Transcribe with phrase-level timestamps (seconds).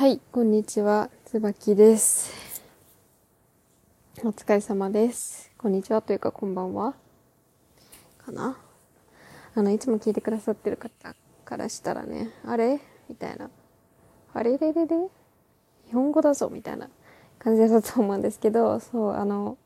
[0.00, 1.10] はい、こんにちは。
[1.26, 2.32] つばきです。
[4.24, 5.52] お疲れ様です。
[5.58, 6.94] こんにちはというか、こんばんは。
[8.16, 8.56] かな？
[9.54, 12.80] あの、いつも聞いてくださってる方からしたらね、あれ？
[13.10, 13.50] みたいな。
[14.32, 14.56] あれ？
[14.56, 14.72] れ？
[14.72, 14.86] れ？
[14.86, 14.96] れ？
[15.88, 16.48] 日本語だぞ？
[16.48, 16.88] みたいな
[17.38, 19.58] 感じだと思うんですけど、そう、あの、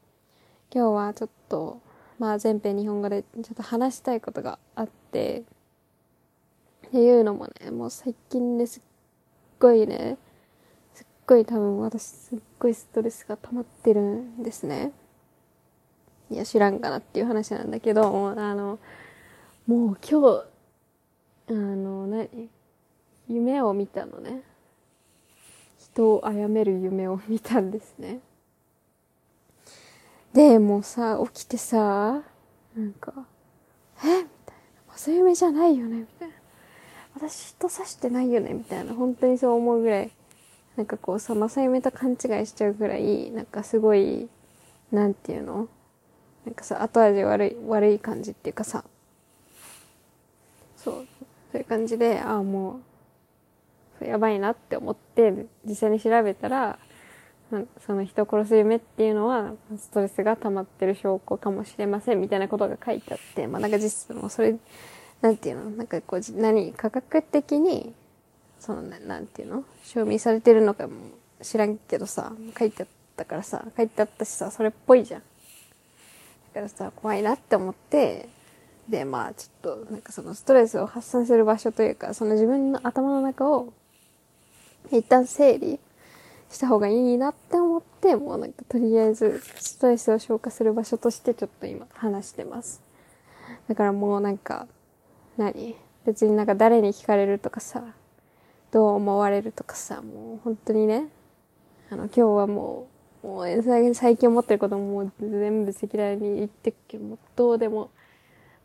[0.75, 1.80] 今日はちょっと、
[2.19, 5.45] まあ前編日本語でちょっと話したいことがあって、
[6.89, 8.82] っていうのもね、もう最近ですっ
[9.64, 10.18] ごいね、
[10.92, 14.92] すっごい多分私すっごいストレスが溜まってるんですね。
[16.30, 18.02] いや、知らんかなっていう話なんだけど、
[18.36, 18.78] あの、
[19.66, 20.45] もう今日、
[21.48, 22.50] あの、何？
[23.27, 24.42] 夢を見たのね。
[25.78, 28.20] 人を殺める夢を見たんですね。
[30.34, 32.22] で、もうさ、起きてさ、
[32.77, 33.14] なんか、
[34.05, 34.24] え？
[34.24, 34.56] みたい
[34.88, 34.96] な。
[34.96, 36.34] そういう夢じゃないよねみたいな。
[37.14, 38.95] 私人刺してないよねみたいな。
[38.95, 40.10] 本当にそう思うぐらい、
[40.77, 44.28] なんかこうさ、正夢と勘違いしちゃうぐらい、なんかすごい、
[44.91, 45.69] なんていうの？
[46.44, 48.84] なんかさ、後味悪い、悪い感じっていうかさ、
[50.77, 51.02] そう、そ
[51.55, 52.80] ういう感じで、ああ、も
[54.00, 56.78] う、やばいなって思って、実際に調べたら、
[57.86, 64.56] その人を殺す夢っていうのは、ストレスが溜まってる証拠かもしれませんみたいなことが書いてあって、まあなんか実質もうそれ、
[65.25, 65.70] なんていうの？
[65.70, 67.94] なんかこう、何、科学的に、
[68.61, 69.64] そのな、なんていうの？
[69.83, 70.92] 証明されてるのかも
[71.41, 75.20] 知らんけどさ、書いてあったからさ、書いてあったしさ、それっぽいじゃん。
[75.20, 75.27] だ
[76.52, 78.28] からさ、怖いなって思って、
[78.86, 83.72] で、まあちょっと、なんかそのストレスを発散する場所というか、その自分の頭の中を、
[84.92, 85.80] 一旦整理
[86.50, 92.83] した方がいいなって思って、もうなんかとりあえずストレスを消化する場所としてちょっと今話してます。
[93.69, 94.67] だからもうなんか、
[95.36, 95.77] 何？
[96.06, 97.82] 別になんか誰に聞かれるとかさ、
[98.70, 101.08] どう思われるとかさ、もう本当にね、
[101.90, 102.88] あの今日はも
[103.22, 107.90] う、もう最近思ってることももう全部赤裸々に言ってくけど、もうどうでも、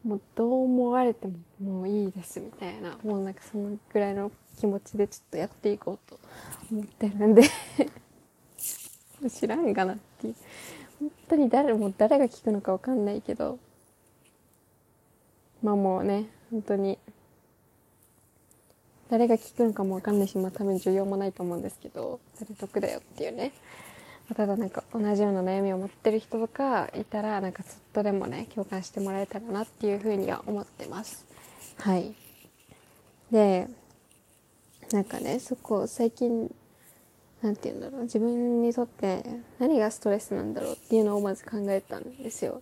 [0.03, 6.19] もうどう思われてももういいですみたいな、もうなんかそのぐらいの気持ちでちょっとやっていこうと
[6.71, 7.43] 思ってるんで
[9.29, 10.35] 知らんかなっていう。
[10.99, 13.57] 本当に誰も誰が聞くのかわかんないけど、
[15.63, 16.97] まあもうね、本当に、
[19.09, 23.51] 誰が聞くのかもわかんないし、まあ多分需要もないと思うんですけど、それ得だよっていうね。
[24.35, 31.25] ただなんか同じような悩みを持ってる人とかいたら、なんかちょっとでもね、共感してもらえたらなっていうふうには思ってます。
[31.79, 32.13] はい。
[33.31, 33.67] で、
[34.91, 36.53] なんかね、そこ最近、
[37.41, 39.23] なんて言うんだろう、自分にとって
[39.57, 42.61] 何がストレスなんだろうっていうのをまず考えたんですよ。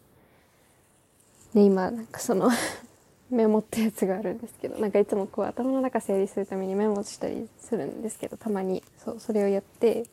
[1.54, 2.50] で、今、なんかその
[3.30, 10.06] メモってやつがあるんですけど、なんかいつもこう頭の中整理するためにメモしたりするんですけど、たまに、そう、それをやって、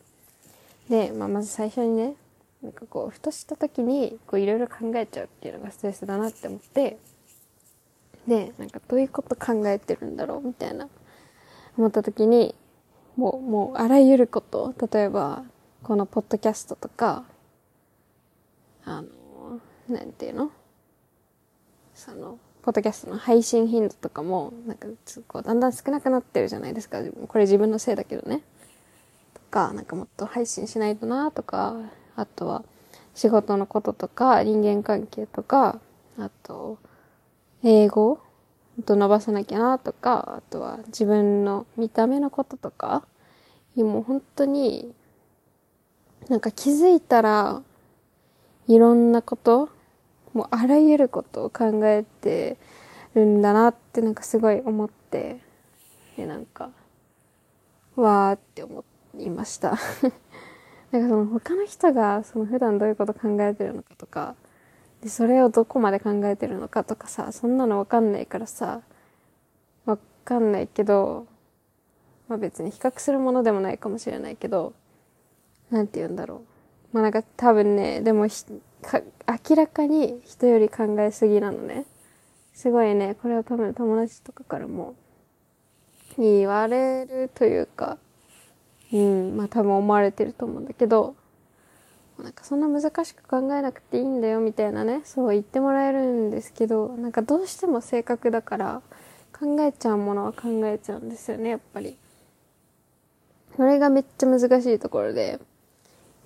[0.89, 2.15] で、まあ、まず最初にね、
[2.61, 6.97] なんかこう、ふとした時に、こういろいろ考えちゃうっていうのがストレスだなって思って、
[8.27, 10.89] で、なんかどういうこと考えてるんだろうみたいな、
[11.77, 12.55] 思った時に、
[13.15, 15.43] もう、もう、あらゆること、例えば、
[15.83, 17.23] このポッドキャストとか、
[18.83, 19.07] あの、
[19.87, 20.51] なんていうの？
[21.93, 24.87] その、ポッドキャストの配信頻度とかも、なんか、
[25.27, 26.99] こう、だんだん少なくなってるじゃないですか。
[27.27, 28.41] これ自分のせいだけどね。
[29.35, 31.75] とか、なんかもっと配信しないとなとか、
[32.15, 32.63] あとは、
[33.13, 35.79] 仕事のこととか、人間関係とか、
[36.17, 36.79] あと、
[37.61, 38.17] 英語
[38.83, 43.03] と伸ばさなきゃなとか、あとは自分の見た目のこととか、
[43.75, 44.91] もう本当に、
[46.29, 47.61] なんか気づいたら、
[48.67, 49.69] いろんなこと、
[50.35, 52.57] もうあらゆることを考えて
[53.15, 55.39] るんだなってなんかすごい思って、
[56.17, 56.71] で、なんか、
[57.95, 58.83] わーって思
[59.17, 59.77] いました。
[60.91, 64.35] なんかその他の人がその普段どういうこと考えてるのかとか、
[65.01, 68.81] で、それをどこまで考えてるのかとかさ、そんなのわかんないからさ、
[69.85, 71.27] わかんないけど、
[72.27, 74.73] まあ別に比較するものでもないかもしれないけど、
[75.71, 76.54] なんて言うんだろう。
[76.95, 81.85] まあなんか多分ね、でも明らかに人より考えすぎなのね。
[82.53, 84.95] すごいね、これは多分友達とかからも
[86.17, 87.97] 言われるというか、
[88.93, 91.17] うん、まあ多分思われてると思うんだけど、
[92.17, 98.81] なんかそんな難しく考えなくていいんだよみたいなね、そう言ってもらえるんですけど、なんかどうしても性格だから
[99.37, 101.97] 考えちゃうものは考えちゃうんですよね、やっぱり。
[103.57, 105.41] それがめっちゃ難しいところで、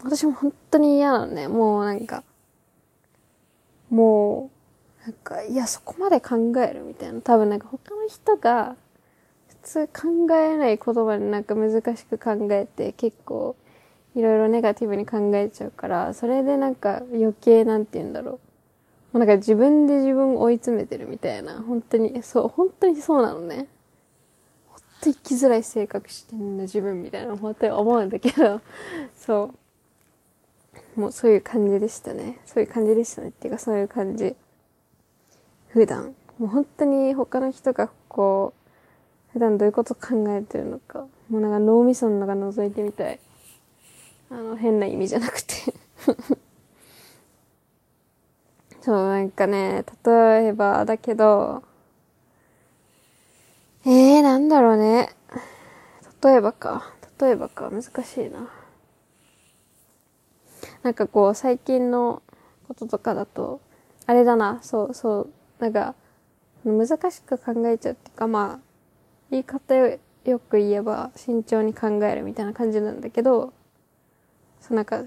[0.04, 2.24] 私も本当に嫌なのね、もうなんか、
[3.90, 4.50] も
[5.02, 7.22] う、なんか、いや、そこまで考えるみたいな。
[7.22, 8.76] 多分なんか他の人が、
[9.48, 13.56] 普通考えない言葉でなんか難しく考えて結構
[14.16, 18.34] いろいろネガティブに考えちゃうから、それでなんか余計なんて言うんだろう。
[18.34, 18.40] も
[19.16, 21.62] うなんか自分で自分を追い詰めてるみたいな。
[21.62, 23.68] 本当に、そう、本当にそうなのね。
[24.68, 28.62] 本当に生きづらい性格してんだ自分みたいな、本当に思うんだけど、
[29.18, 29.69] そう。
[30.96, 32.40] もうそういう感じでしたね。
[32.46, 33.30] そういう感じでしたね。
[33.30, 34.36] っていうかそういう感じ。
[35.70, 36.16] 普段。
[36.38, 41.08] もう本当に他の人がこう、普段どういうこと考えてるのか。
[41.30, 43.20] もうなんか脳みその中覗いてみたい。
[44.32, 45.74] あの、変な意味じゃなくて
[48.82, 51.64] そう、なんかね、例えば、だけど、
[53.86, 55.10] ええー、なんだろうね。
[56.24, 56.94] 例えばか。
[57.20, 57.70] 例えばか。
[57.72, 57.88] 難し
[58.22, 58.50] いな。
[60.84, 62.22] なんかこう、最近の
[62.68, 63.62] こととかだと、
[64.06, 65.30] あれだな、そう、そう、
[65.60, 65.96] なんか、
[66.66, 68.60] 難しく考えちゃうっていうか、まあ、
[69.32, 73.54] 言い方よく言えば、慎重に考えるみたいな感じなんだけど、
[74.62, 75.04] そうなんか、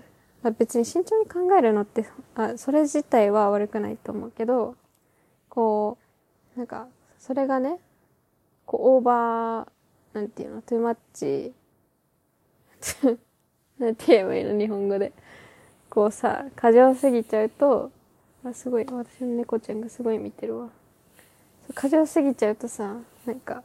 [0.58, 4.76] 別に慎重に考えるのって、あ、それ自体は悪くないと思うけど、
[5.48, 5.98] こ
[6.56, 7.78] う、なんか、それがね、
[8.66, 9.68] こう、オーバー、
[10.14, 11.54] なんていうの、トゥーマッチ、
[13.78, 15.12] なんて言えばいいの、日本語で。
[15.92, 17.90] こうさ、過剰すぎちゃうと、
[18.46, 20.70] あ、すごい、私の猫ちゃんがすごい見てるわ。
[21.74, 22.96] 過剰すぎちゃうとさ、
[23.26, 23.62] なんか、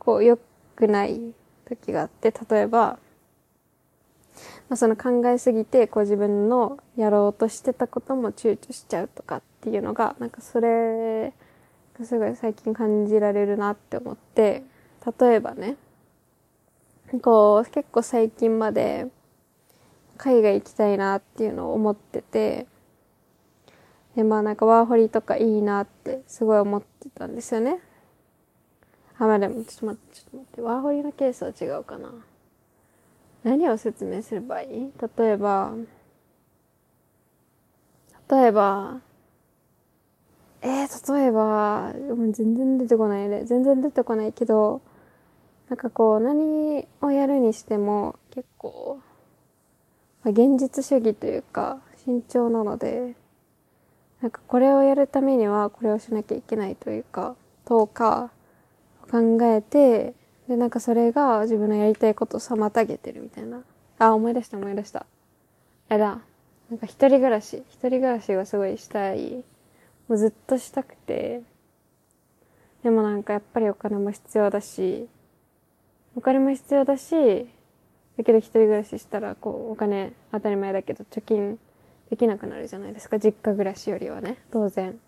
[0.00, 0.36] こう、良
[0.74, 1.32] くない
[1.64, 2.98] 時があって、例えば、
[4.68, 11.32] まあ、その考えすぎて、こう自分のやろうとしてたことも躊躇しちゃうとかっていうのが、なんかそれ
[11.96, 14.64] がすごい最近感じられるなって思って、
[15.20, 15.76] 例えばね、
[17.22, 19.06] こう結構最近まで
[20.18, 22.66] 海外行きたいなっていうのを思ってて、
[24.16, 27.78] で、まあなんかワーホリとかいいなってすごい思ってたんですよね。
[29.18, 32.12] あ、まあでもちょっと待って、ちょっと待って、ワーホリのケースは違うかな。
[33.44, 34.92] 何を説明すればいい？
[35.16, 35.72] 例えば、
[38.30, 39.00] 例えば、
[40.60, 41.92] えー、例えば、
[42.32, 43.44] 全然出てこないね。
[43.44, 44.82] 全然出てこないけど、
[45.68, 48.98] なんかこう、何をやるにしても、結構、
[50.30, 53.14] 現実主義というか、慎重なので、
[54.20, 58.30] なんかこれをやるためには、これをしなきゃいけないというか、とか、
[59.10, 60.14] 考えて、
[60.48, 63.62] で、なんかそれが自分のやりたいことを妨げてるみたいな。
[63.98, 65.06] あ、思い出した思い出した。
[65.88, 66.20] あれだ。
[66.70, 67.62] なんか一人暮らし。
[67.70, 69.44] 一人暮らしがすごいしたい。
[70.08, 71.42] もうずっとしたくて。
[72.82, 75.08] でもなんかやっぱりお金も必要だし、
[76.14, 77.48] お金も必要だし、
[78.18, 81.56] だけど一人暮らししたら、こう、お金当たり前だけど貯金
[82.10, 83.20] できなくなるじゃないですか。
[83.20, 84.38] 実家暮らしよりはね。
[84.50, 84.98] 当然。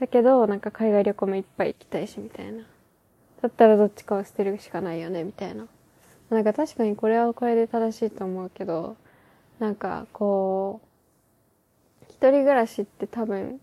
[0.00, 2.64] だけど、なんか海外旅行もいっぱい行きたいし、みたいな。
[3.42, 5.68] だったらどっちかを捨てるしかないよね、みたいな。
[6.30, 8.96] なんか確かにこれはこれで正しいと思うけど、
[9.60, 10.80] なんかこ
[12.02, 13.60] う、一人暮らしって多分、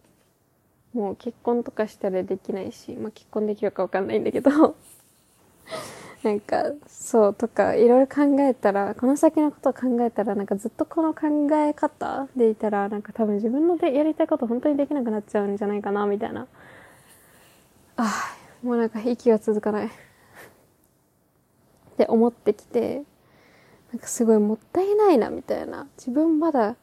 [0.93, 4.77] もう結婚とかしたらできないし、まあ結婚できるかわかんないんだけど
[6.23, 16.47] なんか、そうとか、いろいろ考えたら、この先のことを考えたら、なんかずっとこの考え方でいたら、なんか多分自分のでやりたいこと本当にできなくなっちゃうんじゃないかな、みたいな。
[17.95, 19.89] ああ、もうなんか息が続かないっ
[21.97, 23.03] て思ってきて、
[23.93, 25.87] なんかすごいもったいないなみたいな。
[25.97, 26.75] 自分まだ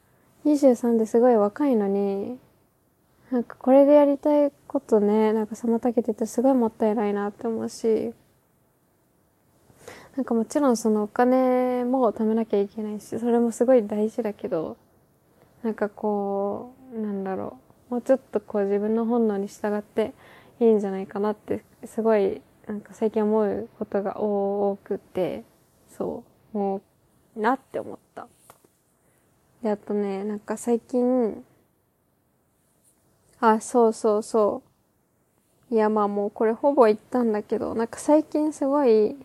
[0.46, 2.38] 23ですごい若いのに、
[3.30, 8.14] なんかこれでやりたいことね、なんか妨げててすごいもったいないなって思うし、
[10.16, 14.76] なんかもちろんそのお金も貯めなきゃいけないし、それもすごい大事だけど、
[15.62, 17.58] なんかこう、なんだろ
[17.90, 20.12] う、もうちょっとこう自分の本能に従って
[20.58, 25.44] いいんじゃないかなってすごいなんか最近思うことが多くて
[25.96, 26.80] そうも
[27.36, 28.26] うなって思った。
[29.62, 31.44] であとねなんか最近
[33.40, 34.62] あそうそうそ
[35.70, 35.74] う。
[35.74, 39.16] いやまあもうこれほぼ言ったんだけどなんか最近すごい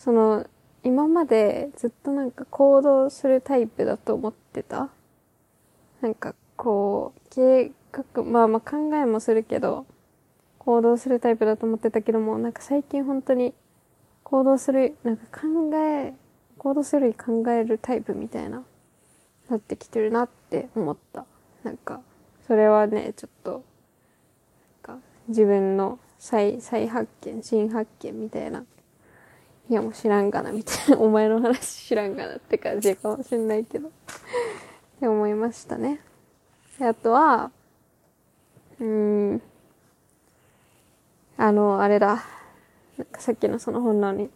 [0.00, 0.46] その
[0.82, 4.88] 今までずっとなんか行動するタイプだと思ってた？
[6.00, 9.86] なんかこう計画まあまあ考えもするけど
[10.58, 13.54] 行動するタイプだと思ってたけども、なんか最近本当に
[14.22, 16.14] 行動する、なんか考え、
[16.58, 18.62] 行動するより考えるタイプみたいな、
[19.48, 21.24] なってきてるなって思った。
[21.64, 22.00] なんか、
[22.46, 28.64] それはね、ちょっと、なんか自分の再、再発見、新発見みたいな。
[29.68, 30.98] いやもう知らんがな、みたいな。
[30.98, 33.88] お前の話知らんがなって感じかもしんないけど。
[33.88, 33.90] っ
[34.98, 36.00] て思いましたね。
[36.80, 37.50] あとは、
[38.80, 38.86] うー
[39.34, 39.42] ん、
[41.36, 42.24] あの、あれだ。
[42.96, 44.30] なんかさっきのその本能に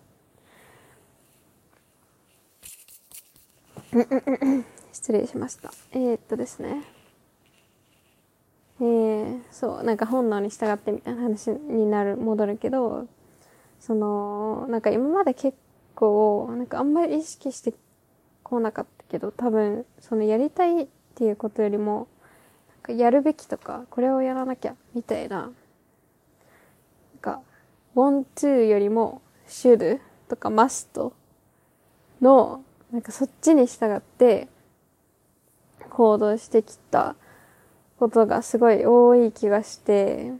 [4.92, 5.72] 失礼しました。
[5.92, 6.82] えー、っとですね。
[8.80, 13.06] えー、そう、なんか本能に従ってみたいな話になる、戻るけど、
[13.86, 15.58] その、なんか今まで結
[15.94, 17.74] 構、なんかあんまり意識して
[18.42, 22.08] こなかったけど、多分、そのやりたいっていうことよりも、
[22.68, 25.52] なんかやるべきとか、これをやらなきゃ、みたいな、なん
[27.20, 27.42] か、
[27.94, 31.12] want to よりも should とか must
[32.22, 34.48] のなんかそっちに従って
[35.90, 37.16] 行動してきた
[37.98, 40.32] ことがすごい多い気がして、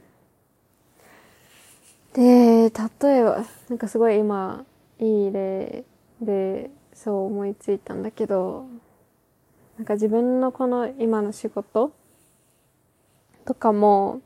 [2.15, 2.71] で、
[3.03, 4.65] 例えば、なんかすごい今、
[4.99, 5.83] いい例
[6.21, 8.65] で、そう思いついたんだけど、
[9.77, 11.91] なんか自分のこの今の仕事
[13.45, 14.21] とかも、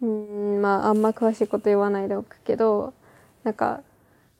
[0.00, 2.94] うん、まああんま詳しいこと言わないでおくけど、
[3.42, 3.82] なんか、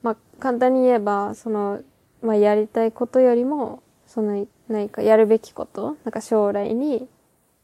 [0.01, 1.81] まあ簡単に言えば、その
[2.21, 7.07] まあ、やりたいことよりも、その、何かやるべきこと、なんか将来に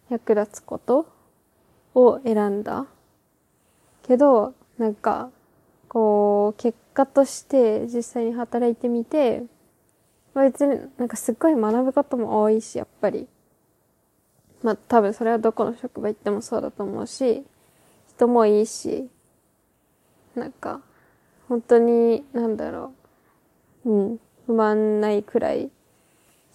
[0.09, 1.07] 役立つこと
[1.93, 2.85] を選んだ。
[4.03, 5.29] けど、なんか、
[5.87, 9.43] こう、結果として実際に働いてみて、
[10.33, 13.27] まあ、別になんかすっごい学ぶことも多いし、やっぱり。
[14.63, 17.45] まあ多分それはどこの職場行ってもそうだと思うし、
[18.09, 19.09] 人もいいし、
[20.35, 20.81] なんか、
[21.47, 22.93] 本当に、なんだろ
[23.85, 23.89] う。
[23.89, 24.19] うん。
[24.45, 25.69] 不満ないくらい、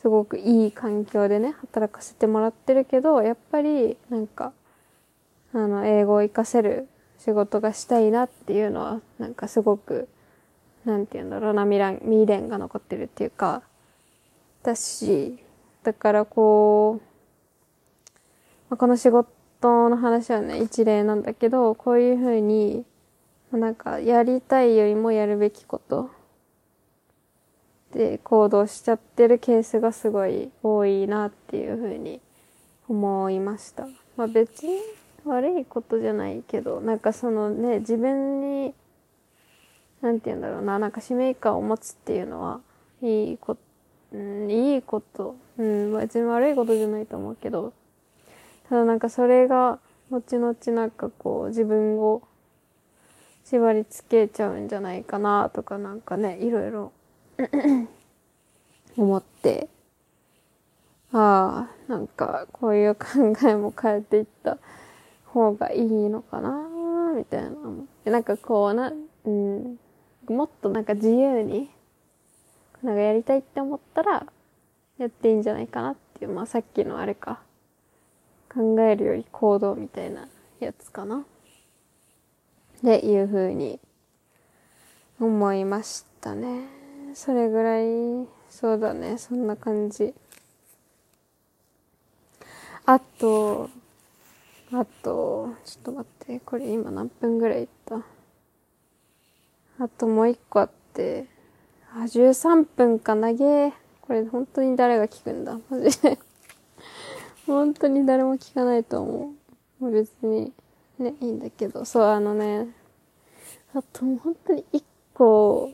[0.01, 4.53] すごくいい環境でね、働かせてもらってるけど、やっぱり、なんか、
[5.53, 6.89] あの、英語を活かせる
[7.25, 10.09] 仕事がしたいなっていうのは、なんかすごく、
[10.87, 13.63] なんて言うんだろうな、未練、未練が残ってるっていうか、
[14.63, 15.39] だし、
[15.83, 17.03] だからこう、
[18.71, 22.87] まあ、この仕事の話はね、一例なんだけど、こういうふうに、
[23.53, 26.11] なんか、やりたいよりもやるべきこと
[27.93, 32.21] で行動しちゃってるケースがすごい多いなっていうふうに
[32.89, 33.87] 思いました。
[34.17, 34.79] まあ別に
[35.25, 38.75] 悪いことじゃないけど、なんかそのね、自分に、
[40.01, 42.61] なんて言うんだろうな、なんか使命感を持つっていうのは、
[43.03, 43.61] いいこと、
[44.13, 47.73] うん、いいこと、うん、別に悪いことじゃないと思うけど、
[48.69, 49.79] ただなんかそれが、
[50.11, 52.23] 後々なんかこう、自分を
[53.45, 56.93] 縛り付けちゃうんじゃないかなとかなんかね、いろいろ
[58.97, 59.69] 思って、
[61.13, 63.05] ああ、なんかこういう考
[63.49, 64.59] えも変えていった。
[65.33, 66.69] 方がいいのかな
[67.17, 67.51] みたいな
[68.05, 68.93] なんかこうな、
[69.25, 69.79] うん、
[70.29, 71.71] もっとなんか自由に、
[72.83, 74.27] なんかやりたいって思ったら、
[74.99, 77.41] やっていいんじゃないかなっていう、まあさっきのあれか、
[78.53, 80.29] 考えるより行動みたいな
[80.61, 81.25] やつかな。
[82.83, 83.79] で、いう風に
[85.21, 86.67] 思いましたね。
[87.15, 90.15] それぐらい、そうだね、そんな感じ。
[92.87, 93.69] あと、
[94.73, 98.03] あと、ちょっと待って、これ今何分ぐらいいった？
[99.81, 101.27] あともう一個あって、
[101.93, 103.73] あ、13分か投げ。
[104.01, 105.59] これ本当に誰が聞くんだ？
[105.71, 106.19] マジで。
[107.47, 109.33] 本当に誰も聞かないと思
[109.81, 109.85] う。
[109.85, 110.53] もう別に、
[110.99, 112.69] ね、いいんだけど、そう、あのね、
[113.75, 114.85] あと本当に一
[115.15, 115.73] 個、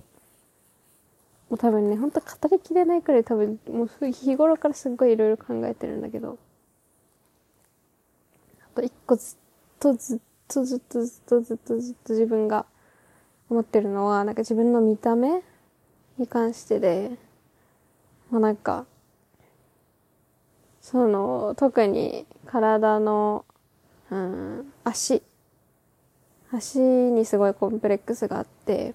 [1.50, 6.38] もう多分ね、ほんと語りきれないくらい多分、もう日頃からすっごいいろいろ考えてるんだけど、
[8.76, 9.38] と一個ずっ
[9.80, 10.18] とずっ
[10.48, 12.66] とずっとずっとずっとずっと自分が
[13.48, 15.42] 思ってるのは、なんか自分の見た目
[16.18, 17.12] に関してで、
[18.30, 18.84] まあなんか、
[20.82, 23.44] その、特に体の、
[24.10, 25.22] うん、足。
[26.52, 28.94] 足にすごいコンプレックスがあって、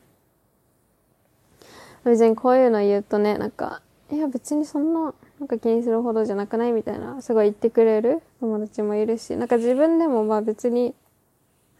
[2.05, 10.93] 別にこういうの言うとね、なんか、いや別にそんな、なんか気にするほどじゃなくないみたいな、すごい言ってくれる友達もいるし、なんか自分でもまあ別に、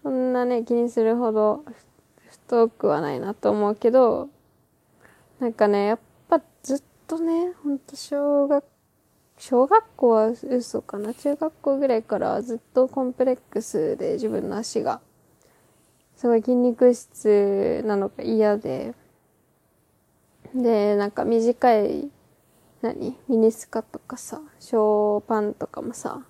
[0.02, 1.64] そんなね、気にするほど
[2.28, 4.30] 太くはないなと思うけど、
[5.40, 8.66] なんかね、やっぱずっとね、ほんと小学、
[9.38, 11.14] 小学校は嘘かな？
[11.14, 15.02] 中学校ぐらいからずっとコンプレックスで自分の足が、
[16.16, 18.96] すごい筋肉質なのが嫌で、
[20.56, 22.10] で、なんか短い、
[22.82, 23.16] 何？
[23.28, 26.24] ミニスカとかさ、ショーパンとかもさ、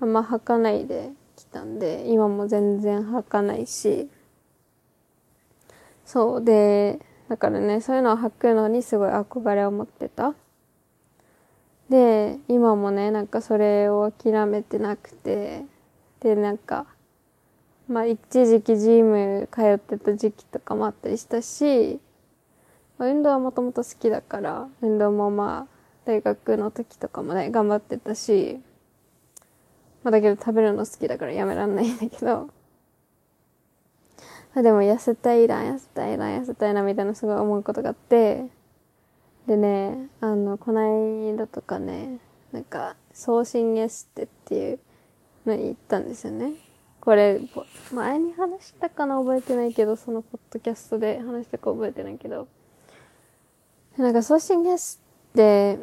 [0.00, 4.08] あんま履かないで来たんで、今も全然履かないし、
[6.04, 6.44] そう。
[6.44, 10.34] で、だからね、そういうのを履くのにすごい憧れを持ってた。
[11.88, 15.64] で、今もね、なんかそれを諦めてなくて、
[16.20, 16.86] で、なんか、
[17.88, 22.00] まあ一時期ジム通ってた時期とかもあったりしたし、
[22.98, 25.76] 運動はもともと好きだから、運動もまあ
[26.06, 28.60] 大学の時とかもね、頑張ってたし、
[30.02, 32.48] まあだけど食べるの好きだからやめらんないんだけど、
[34.54, 38.46] まあでも痩せたいな、痩せたいな、痩せたいな、みたいなすごい思うことがあって、
[39.46, 42.18] でね、あの、こないだとかね、
[42.52, 44.78] なんか、送信エステっていう
[45.44, 46.54] のに行ったんですよね。
[47.00, 47.40] これ、
[47.92, 52.48] 前に話したかな覚えてないけど、そのポッドキャストで話したか覚えてないけど、
[53.98, 55.00] なんか送信エス
[55.34, 55.78] テ、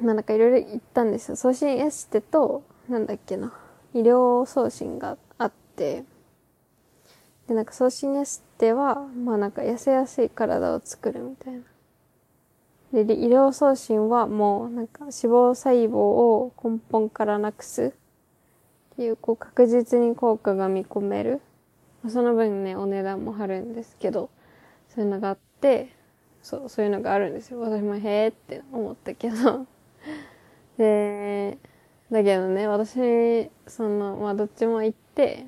[0.00, 1.36] まあなんかいろいろ行ったんですよ。
[1.36, 3.52] 送信エステと、なんだっけな、
[3.92, 6.04] 医療送信があって、
[7.46, 13.04] で、なんか送信エステは、まあなんか痩せやすい体を作るみたいな。
[13.04, 17.92] で、医療送信はもうなんか脂肪細胞を根本からなくす
[18.94, 21.42] っていう、こう確実に効果が見込める。
[22.08, 24.30] その分ね、お値段も張るんですけど、
[24.94, 25.97] そういうのがあって、
[26.48, 27.60] そう、そういうのがあるんですよ。
[27.60, 29.66] 私もへえって思ったけど。
[30.78, 31.58] で、
[32.10, 35.46] だけどね、私、その、まあどっちも行って、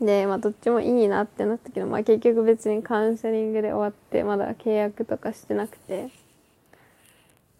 [0.00, 6.06] で、まあどっちもいいなってなったけど、まあ結局別にカウンセリングで終わって、まだ契約とかしてなくて。
[6.06, 6.10] っ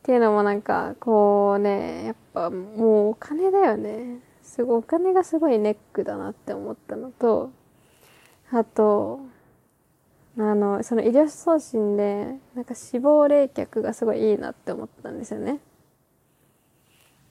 [0.03, 4.19] ていうのもなんか、こうね、やっぱもうお金だよね。
[4.43, 7.53] すごい、お金がすごいネックだなって思ったのと、
[8.51, 9.21] あと、
[10.39, 15.59] あの、その医療送信で、なんか死亡冷却がすごいいいなって思ったんですよね。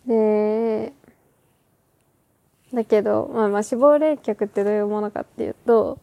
[0.05, 0.93] で、
[2.73, 5.99] だけど、まあまあ死亡冷却ってどういうものかっていうと、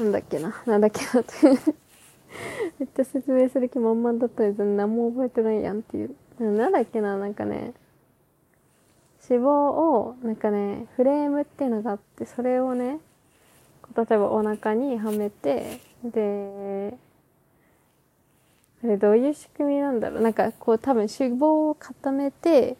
[0.00, 1.32] なんだっけな、なんだっけなって
[2.80, 6.16] めっちゃ説明する気満々だったんです何も覚えてないやんっていう。
[6.40, 7.74] なんだっけな、なんかね、
[9.28, 12.98] 脂肪を、なんかね、フレームっていうのがあって、それをね、
[13.96, 16.96] 例えばお腹にはめて、で、
[18.84, 22.76] あれどういう仕組みなんだろうなんかこう多分脂肪を固めて、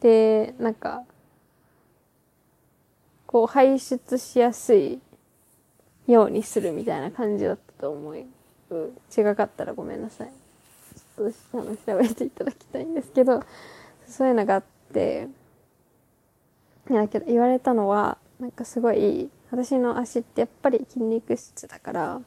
[0.00, 1.04] で、なんか、
[3.26, 5.00] こう排出しやすい
[6.06, 8.16] ようにするみたいな感じだったと思う。
[8.16, 10.32] 違かったらごめんなさい。
[11.16, 13.42] ちょっとあの調べていただきたいんですけど、
[14.06, 15.28] そういうのがあって、
[16.90, 22.20] だけど言われたのは、なんかすごい、私の足ってやっぱり筋肉質だから、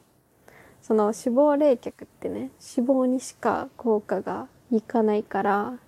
[0.82, 5.78] その脂肪冷却ってね、脂肪にしか効果がいかないから、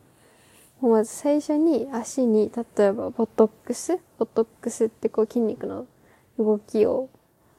[0.81, 5.87] まず最初に足に、例えばボトックスボトックスってこう筋肉の
[6.39, 7.09] 動きを、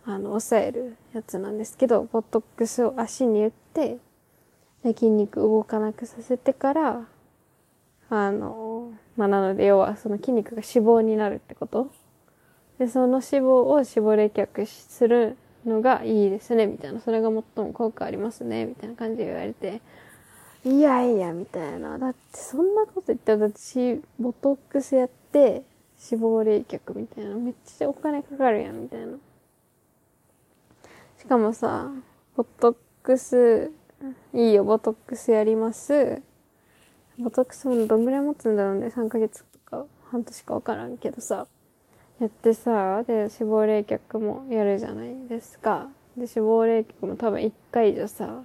[0.06, 3.98] あの、抑えるやつなんですけど、ボトックスを足に打って、
[4.84, 7.08] で筋肉動かなくさせてから、
[8.10, 11.92] あの、まあ、なので要はその筋肉が脂肪になるってこと。
[12.80, 17.00] で、その脂肪を脂肪冷却するのがいいですね、みたいな。
[17.00, 19.82] それが最も効果ありますね、みたいな感じで言われて、
[20.64, 21.98] いやいや、みたいな。
[21.98, 25.64] だってそんなこと言ったら私、ボトックスやって、
[25.98, 27.36] 死亡冷却みたいな。
[27.36, 29.18] めっちゃお金かかるやん、みたいな。
[31.18, 31.92] しかもさ、
[32.36, 33.72] ボトックス、
[34.34, 36.22] いいよ、ボトックスやります。
[37.20, 38.88] ボトックスもどんぐらい持つんだろうね。
[38.88, 41.48] 3ヶ月とか、半年かわからんけどさ。
[42.22, 45.90] やってさ、で、死亡冷却もやるじゃないですか。
[46.16, 48.44] で、死亡冷却も多分1回じゃさ、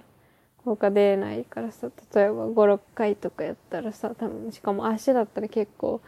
[0.65, 6.01] 効果出ないからさ、例えば5、6回とかやったらさ、多分、しかも足だったら結構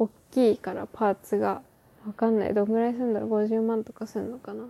[0.00, 1.62] 大きいからパーツが、
[2.04, 2.54] わかんない。
[2.54, 4.64] どんぐらいすんだろう ?50 万とかするのかな？
[4.64, 4.68] っ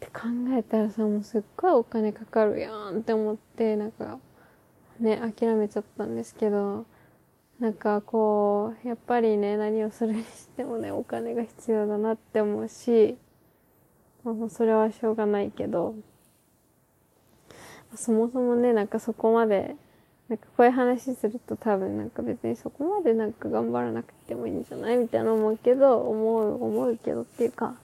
[0.00, 0.22] て考
[0.56, 4.18] えたらさ、もうすっごいお金かかるやんって思って、なんか、
[4.98, 6.86] ね、諦めちゃったんですけど、
[7.60, 13.16] なんかこう、やっぱりね、何をするにしてもね、お金が必要だなって思うし、
[14.24, 15.94] まあもうそれはしょうがないけど、
[17.94, 19.76] そもそもね、なんかそこまで、
[20.28, 27.74] なんかこういう話すると多分なんか別にそこまでなんか頑張らなくてもいいんじゃないみたいな思うけど、思う、思うけどっていうか、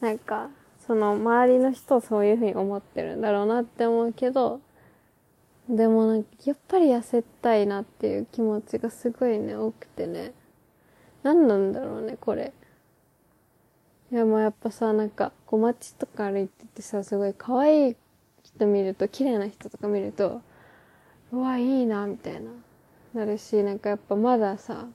[0.00, 0.50] なんか、
[0.86, 4.60] その周りの人はそういうふうに思ってるんだろうなって思うけど、
[5.68, 10.32] でもなんかやっぱり痩せたいなっていう気持ちがすごいね、多くてね。
[11.22, 12.52] 何なんだろうね、これ。
[14.12, 17.96] いや、もうやっぱさ、なんか、こう街とか歩いててさ、すごい可愛い
[18.44, 20.40] 人見ると、綺麗な人とか見ると、
[21.32, 22.52] うわ、いいな、みたいな。
[23.14, 24.86] なるし、なんかやっぱまださ、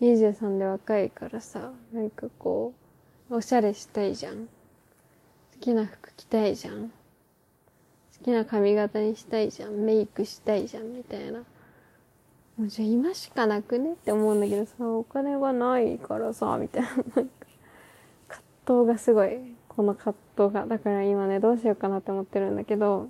[0.00, 2.72] 23で若いからさ、なんかこ
[3.28, 4.46] う、おしゃれしたいじゃん。
[4.46, 4.50] 好
[5.60, 6.90] きな服着たいじゃん。
[8.18, 9.72] 好きな髪型にしたいじゃん。
[9.72, 11.44] メイクしたいじゃん、みたいな。
[12.56, 17.28] もうじゃあ今しかなくねって思うんだけどさ、お金がないからさ、みたいな、葛
[18.64, 20.66] 藤がすごい、この葛藤が。
[20.66, 23.08] だから今ね、どうしようかなって思ってるんだけど、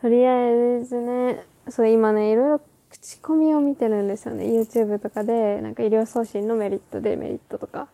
[0.00, 4.46] とりあえずね、そう今ね、いろいろ口コミを見てるんですよね。
[4.46, 7.88] YouTube とかで、なんか医療送信のメリット、デメリットとか、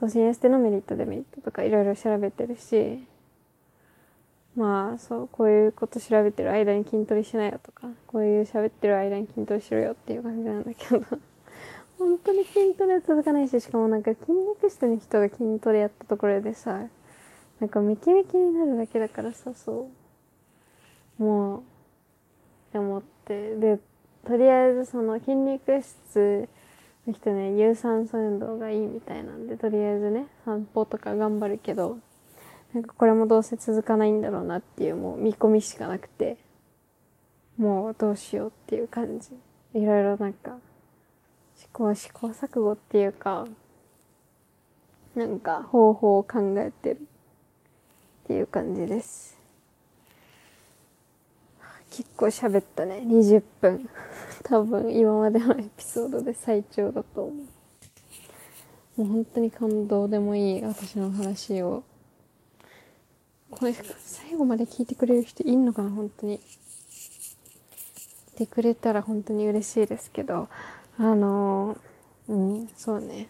[0.00, 3.06] 送信エステのメリット、デメリットとかいろいろ調べてるし、
[4.54, 11.02] まあ、そう、こういうこと調べてる間に筋トレしないよとか、こういう喋ってる間に筋トレしろよっていう感じなんだけど、
[11.98, 16.86] 本当に筋トレは続かないし、しかもなんか筋肉質の人が筋トレやったところでさ、
[17.60, 19.88] なんかメキメキになるだけだからさ、そ
[21.18, 21.22] う。
[21.22, 21.62] もう、っ
[22.72, 23.78] て思って、で、
[24.26, 26.48] とりあえずその筋肉質
[27.06, 31.98] の人ね、有酸素運動がいいみたいなんで、とりあえずね、散歩とか頑張るけど、
[32.74, 36.38] なんかこれもどうせ続かないんだろうなっていうもう見込みしかなくて、
[37.58, 39.28] もうどうしようっていう感じ。
[39.78, 40.56] いろいろなんか、
[41.56, 43.46] 試行試行錯誤っていうか、
[45.14, 49.36] なんか方法を考えてるっていう感じです。
[51.90, 53.02] 結構喋ったね。
[53.04, 53.88] 20分。
[54.44, 57.32] 多分今までのエピソードで最長だと思
[58.96, 59.02] う。
[59.02, 61.82] もう本当に感動でもいい私の話を
[63.52, 66.40] これ最後まで聞いてくれる人いんのかな本当に。
[68.34, 70.48] いてくれたら本当に嬉しいですけど、
[70.98, 71.76] あの、
[72.28, 73.28] うん、そうね。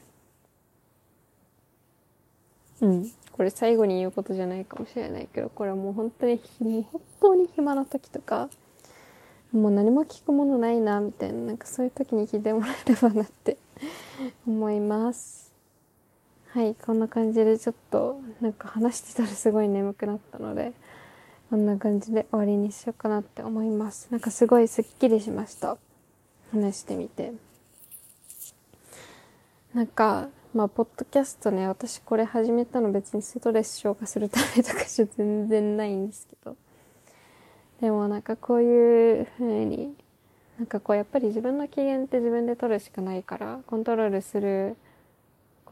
[2.80, 3.10] うん。
[3.32, 8.48] これ最後に言うことじゃないかもしれないけど、これはもう本当に、もう本当に暇な時とか、
[9.52, 13.56] もう何も聞くものないな、みたいな、なんかそういう時に聞いてもらえればなって
[14.46, 15.51] 思います。
[16.54, 20.74] はい、こんな感じでちょっとなんか話してたらすごい眠くなったので、
[21.48, 24.08] こんな感じで終わりにしようかなって思います。
[24.10, 25.78] なんかすごいスッキリしました。
[26.52, 27.32] 話してみて。
[29.72, 36.54] なんか、まあ、ポッドキャストね、私これ始めたの別にストレス消化するためとかじゃ全然ないんですけど。
[37.80, 39.94] でもなんかこういう風に、
[40.58, 44.76] なんかこうやっぱり自分の機嫌って自分で取るしかないから、コントロールする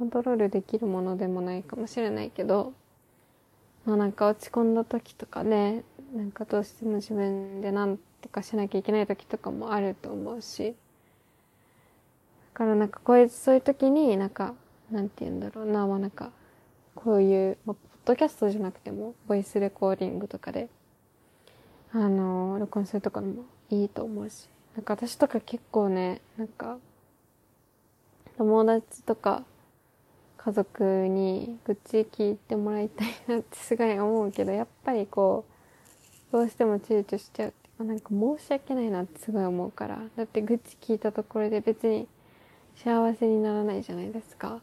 [0.01, 2.73] コントロールできるものでもないかもしれないけど、
[3.85, 5.85] まあなんか落ち込んだ時とかね、
[6.17, 10.75] なんかどうしても自分で何とかしなきゃいけない時とかもあると思うし、だ
[12.55, 14.55] からなんかこういう、そういう時になんか、
[14.91, 16.31] なんて言うんだろうな、まあなんか、
[16.95, 20.71] こういう、まあ、ポッドキャストじゃなくても、ボイスレコーディングとかで、
[21.93, 26.79] あの録音するとかもいいと思うし、なんか私とか結構ね、なんか、
[28.39, 29.45] 友達とか、
[30.43, 35.45] 家族に愚痴聞いてもらいたいなってすごい思うけど、やっぱりこ
[36.31, 40.01] う、どうしても躊躇しちゃうっていうか、なんか申し訳ないなってすごい思うから。
[40.17, 42.09] だって愚痴聞いたところで別に
[42.75, 44.63] 幸せにならないじゃないですか。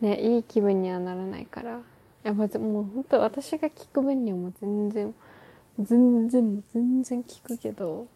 [0.00, 1.76] ね、いい気分にはならないから。
[1.78, 1.80] い
[2.24, 5.14] や、まずもう本当私が聞く分にはもう全然、
[5.78, 8.08] 全然、全然聞くけど、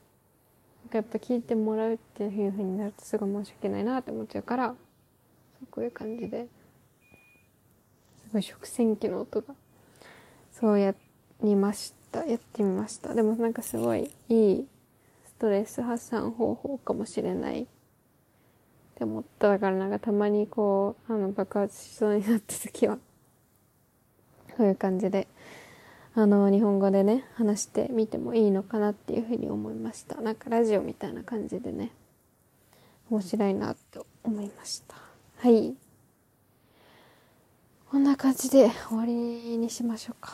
[0.83, 4.75] なんかやっぱ聞いてもらうっていう風になるとすごい申し訳ないなって思っちゃうから、
[5.71, 6.47] こういう感じで。
[8.25, 9.55] すごい食洗機の音が。
[10.53, 10.95] そうや
[11.43, 12.25] りました。
[12.25, 13.15] やってみました。
[13.15, 14.67] でもなんかすごいいい
[15.27, 17.63] ストレス発散方法かもしれない。
[17.63, 17.67] っ
[18.97, 22.99] て思っただからなんかたまにこうあの爆発しそうになった時は。
[24.57, 25.29] そういう感じで
[26.15, 30.21] あの日本語でね話してみてもいいのかなっていうふうに思いました。
[30.21, 31.93] なんかラジオみたいな感じでね
[33.09, 35.08] 面白いなと思いました。
[35.41, 35.77] はい。
[37.89, 40.33] こんな感じで終わりにしましょうか。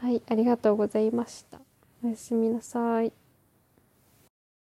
[0.00, 1.60] はい、ありがとうございました。
[2.02, 3.12] おやすみなさい。